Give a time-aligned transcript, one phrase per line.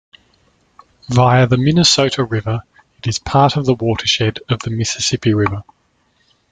[1.09, 2.63] Via the Minnesota River,
[2.97, 5.63] it is part of the watershed of the Mississippi River.